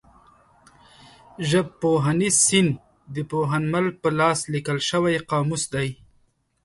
[1.49, 2.73] ژبپوهنیز سیند
[3.15, 5.89] د پوهنمل په لاس لیکل شوی قاموس دی.